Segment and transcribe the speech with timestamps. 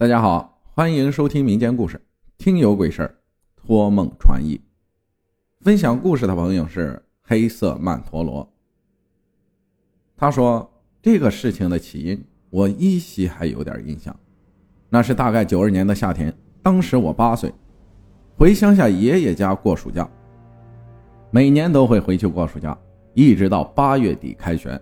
[0.00, 2.00] 大家好，欢迎收听民间故事，
[2.36, 3.16] 听有鬼事儿，
[3.56, 4.60] 托梦传译。
[5.62, 8.48] 分享故事的朋友是黑色曼陀罗。
[10.16, 10.70] 他说
[11.02, 14.14] 这个事情的起因，我依稀还有点印象。
[14.88, 17.52] 那是大概九二年的夏天，当时我八岁，
[18.36, 20.08] 回乡下爷爷家过暑假。
[21.32, 22.78] 每年都会回去过暑假，
[23.14, 24.80] 一直到八月底开学。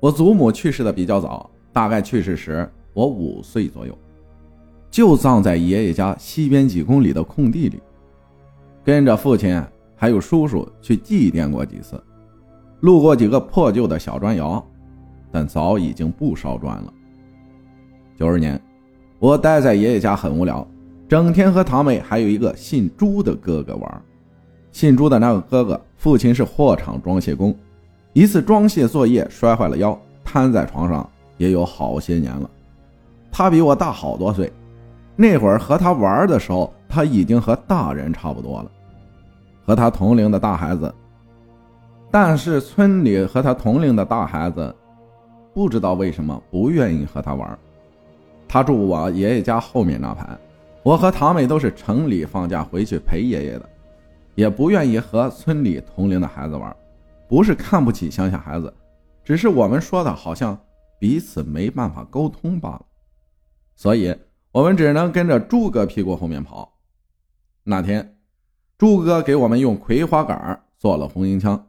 [0.00, 3.96] 我祖母去世的比较早，大概去世时我五岁左右。
[4.90, 7.80] 就葬在爷爷家西边几公里的空地里，
[8.84, 9.62] 跟着父亲
[9.94, 12.02] 还有叔叔去祭奠过几次，
[12.80, 14.64] 路过几个破旧的小砖窑，
[15.30, 16.92] 但早已经不烧砖了。
[18.18, 18.60] 九二年，
[19.20, 20.66] 我待在爷爷家很无聊，
[21.08, 24.02] 整天和堂妹还有一个姓朱的哥哥玩。
[24.72, 27.54] 姓朱的那个哥哥，父亲是货场装卸工，
[28.12, 32.50] 一次装卸作业摔坏了腰，瘫在床上也有好些年了。
[33.30, 34.52] 他比我大好多岁。
[35.20, 38.70] 那会儿和他玩的时候，他已经和大人差不多了，
[39.66, 40.94] 和他同龄的大孩子。
[42.10, 44.74] 但是村里和他同龄的大孩子，
[45.52, 47.58] 不知道为什么不愿意和他玩。
[48.48, 50.26] 他住我爷爷家后面那排，
[50.82, 53.68] 我和堂妹都是城里放假回去陪爷爷的，
[54.36, 56.74] 也不愿意和村里同龄的孩子玩。
[57.28, 58.72] 不是看不起乡下孩子，
[59.22, 60.58] 只是我们说的好像
[60.98, 62.82] 彼此没办法沟通罢了，
[63.76, 64.16] 所以。
[64.52, 66.72] 我们只能跟着朱哥屁股后面跑。
[67.62, 68.16] 那天，
[68.76, 71.68] 朱哥给我们用葵花杆做了红缨枪，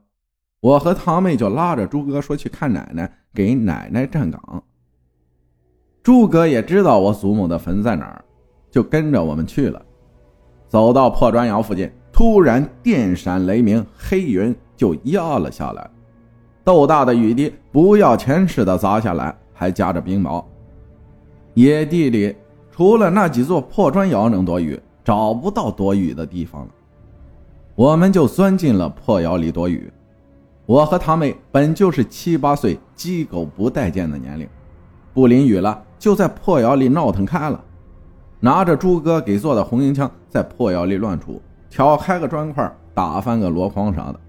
[0.62, 4.64] 我和堂妹就拉着朱哥说去看奶奶，给奶奶站岗。
[6.02, 8.26] 朱哥也知道我祖母的坟在哪儿，
[8.72, 9.80] 就跟着我们去了。
[10.68, 15.88] 走到破砖窑附近，突然电闪雷鸣，黑云就压了下来，
[16.64, 20.44] 豆大的雨滴不要钱似的砸下来，还夹着冰雹。
[21.54, 22.36] 野地里。
[22.82, 26.70] 除了那几座破砖窑能躲雨，找不到躲雨的地方了。
[27.76, 29.94] 我们就钻进了破窑里躲雨。
[30.66, 34.50] 我和堂妹本就是七八岁鸡狗不待见的年龄，
[35.14, 37.64] 不淋雨了就在破窑里闹腾开了，
[38.40, 41.40] 拿着朱哥给做的红缨枪在破窑里乱杵，
[41.70, 44.20] 挑开个砖块打翻个箩筐啥的。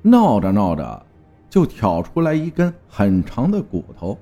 [0.00, 1.06] 闹着闹着，
[1.48, 4.16] 就挑出来一根很长的骨头。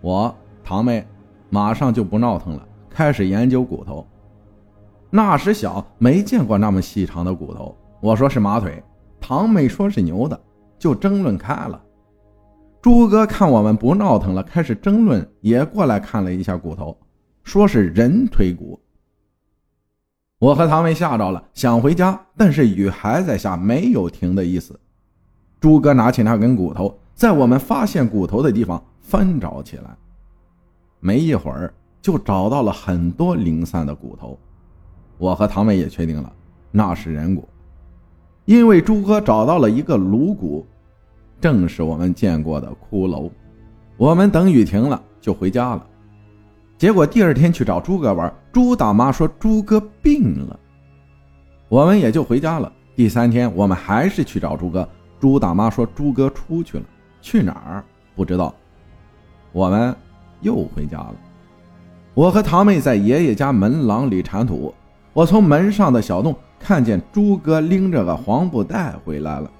[0.00, 0.34] 我
[0.64, 1.06] 堂妹。
[1.52, 4.06] 马上就不闹腾了，开始研究骨头。
[5.10, 7.76] 那时小，没见过那么细长的骨头。
[8.00, 8.82] 我说是马腿，
[9.20, 10.40] 堂妹说是牛的，
[10.78, 11.78] 就争论开了。
[12.80, 16.96] 朱哥看我们不闹腾了，开始争论，也过来看了一下骨头，
[17.44, 18.80] 说是人腿骨。
[20.38, 24.80] 我和堂妹吓着了，想回家，但是雨还在下，没有停的意思。
[25.60, 29.94] 朱哥拿起那根骨头，在我们发现骨头的地方翻找起来。
[31.04, 34.38] 没一会儿，就找到了很多零散的骨头。
[35.18, 36.32] 我和堂妹也确定了，
[36.70, 37.48] 那是人骨，
[38.44, 40.64] 因为朱哥找到了一个颅骨，
[41.40, 43.28] 正是我们见过的骷髅。
[43.96, 45.84] 我们等雨停了就回家了。
[46.78, 50.60] 结果第二天去找朱哥玩，朱大妈说朱哥病了，
[51.68, 52.72] 我们也就回家了。
[52.94, 54.88] 第三天我们还是去找朱哥，
[55.18, 56.84] 朱大妈说朱哥出去了，
[57.20, 57.84] 去哪儿
[58.14, 58.54] 不知道。
[59.50, 59.92] 我们。
[60.42, 61.14] 又回家了。
[62.14, 64.74] 我和堂妹在爷爷家门廊里铲土，
[65.14, 69.50] 我从门上的小洞看见朱哥拎着个黄布袋回来了。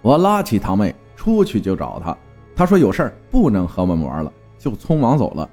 [0.00, 2.16] 我拉起堂妹出去就找他，
[2.54, 5.48] 他说有事儿不能和我们玩了，就匆忙走了。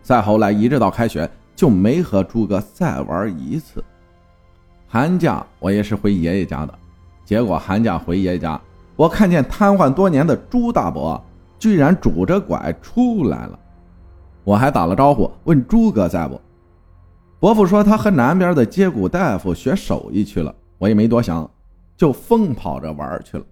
[0.00, 3.82] 再后来一直到开学就没和朱哥再玩一次。
[4.86, 6.74] 寒假我也是回爷爷家的，
[7.24, 8.60] 结果寒假回爷爷家，
[8.94, 11.20] 我看见瘫痪多年的朱大伯。
[11.60, 13.60] 居然拄着拐出来了，
[14.42, 16.40] 我还打了招呼，问朱哥在不？
[17.38, 21.48] 伯父说他和南边的接骨大夫学手艺去了，我也没多想，
[21.96, 23.44] 就疯跑着玩去了。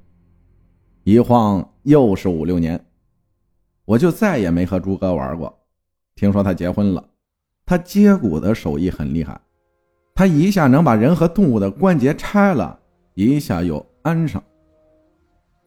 [1.05, 2.83] 一晃又是五六年，
[3.85, 5.55] 我就再也没和朱哥玩过。
[6.15, 7.05] 听说他结婚了，
[7.67, 9.39] 他接骨的手艺很厉害，
[10.15, 12.78] 他一下能把人和动物的关节拆了，
[13.13, 14.43] 一下又安上。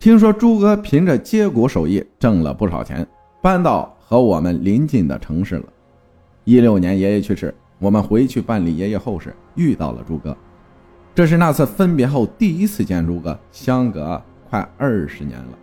[0.02, 3.08] 听说朱哥凭着接骨手艺挣了不少钱，
[3.40, 5.66] 搬到和我们邻近的城市了。
[6.44, 10.36] 一六年爷爷去世，我们回去办理爷爷后事，遇到了朱哥。
[11.14, 14.20] 这是那次分别后第一次见朱哥，相隔
[14.50, 15.60] 快二十年了。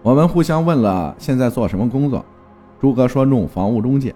[0.00, 2.24] 我们互相问了现在做什么工作，
[2.80, 4.14] 朱哥说弄房屋中介。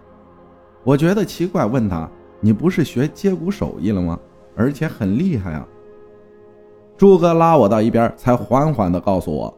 [0.84, 2.08] 我觉得奇怪，问他
[2.38, 4.16] ：“你不是学接骨手艺了吗？
[4.54, 5.66] 而且很厉害啊。”
[7.02, 9.52] 朱哥拉我到一边，才缓缓地告诉我：“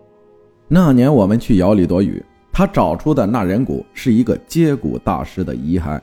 [0.66, 6.00] 那年我们去窑里躲雨，他找出的那人骨是一个接骨大师的遗骸。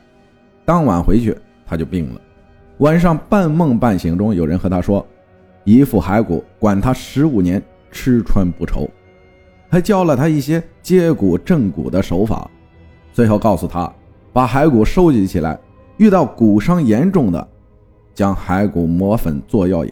[0.65, 1.35] 当晚回去
[1.65, 2.21] 他就病了，
[2.77, 5.03] 晚上半梦半醒中，有人和他说，
[5.63, 7.59] 一副骸骨管他十五年
[7.89, 8.87] 吃穿不愁，
[9.67, 12.47] 还教了他一些接骨正骨的手法，
[13.11, 13.91] 最后告诉他
[14.31, 15.59] 把骸骨收集起来，
[15.97, 17.47] 遇到骨伤严重的，
[18.13, 19.91] 将骸骨磨粉做药引。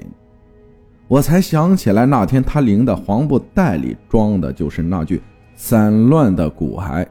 [1.10, 5.20] 我才想起来，那天他领的黄布袋里装的就是那具
[5.56, 7.04] 散乱的骨骸。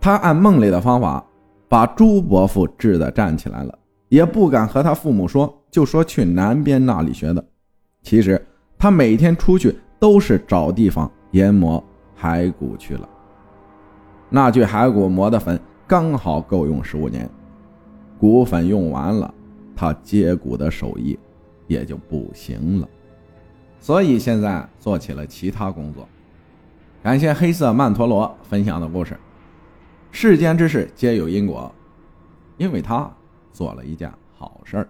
[0.00, 1.24] 他按梦里的方法
[1.68, 7.44] 把朱伯父治得站起来了，也不敢和他父母说，就说去南边那里学的。
[8.02, 8.44] 其实
[8.76, 11.82] 他每天出去都是找地方研磨
[12.20, 13.08] 骸骨去了。
[14.28, 15.56] 那具骸骨磨的粉
[15.86, 17.30] 刚好够用十五年，
[18.18, 19.32] 骨粉用完了，
[19.76, 21.16] 他接骨的手艺。
[21.72, 22.88] 也就不行了，
[23.80, 26.06] 所以现在做起了其他工作。
[27.02, 29.18] 感谢黑色曼陀罗分享的故事。
[30.10, 31.74] 世间之事皆有因果，
[32.58, 33.10] 因为他
[33.50, 34.88] 做了一件好事儿。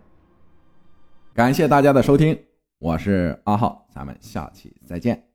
[1.32, 2.38] 感谢大家的收听，
[2.78, 5.31] 我是阿浩，咱们下期再见。